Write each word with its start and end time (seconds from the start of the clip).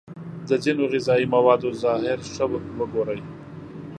د 0.47 0.49
ځینو 0.63 0.83
غذايي 0.93 1.25
موادو 1.35 1.69
ظاهر 1.83 2.19
ښه 2.33 2.45
وگورئ. 2.79 3.19